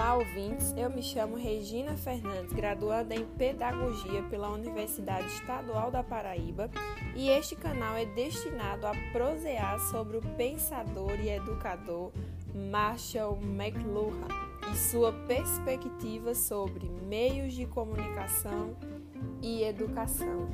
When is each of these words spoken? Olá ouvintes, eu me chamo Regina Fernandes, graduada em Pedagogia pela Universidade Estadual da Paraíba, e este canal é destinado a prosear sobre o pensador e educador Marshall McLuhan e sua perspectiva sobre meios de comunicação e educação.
Olá 0.00 0.14
ouvintes, 0.14 0.72
eu 0.78 0.88
me 0.88 1.02
chamo 1.02 1.36
Regina 1.36 1.94
Fernandes, 1.94 2.54
graduada 2.54 3.14
em 3.14 3.26
Pedagogia 3.36 4.22
pela 4.30 4.48
Universidade 4.48 5.26
Estadual 5.26 5.90
da 5.90 6.02
Paraíba, 6.02 6.70
e 7.14 7.28
este 7.28 7.54
canal 7.54 7.94
é 7.96 8.06
destinado 8.06 8.86
a 8.86 8.92
prosear 9.12 9.78
sobre 9.78 10.16
o 10.16 10.22
pensador 10.38 11.20
e 11.20 11.28
educador 11.28 12.12
Marshall 12.54 13.38
McLuhan 13.42 14.26
e 14.72 14.74
sua 14.74 15.12
perspectiva 15.12 16.34
sobre 16.34 16.88
meios 17.06 17.52
de 17.52 17.66
comunicação 17.66 18.74
e 19.42 19.62
educação. 19.64 20.48